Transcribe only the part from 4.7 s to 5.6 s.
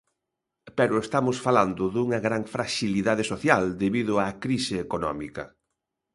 económica.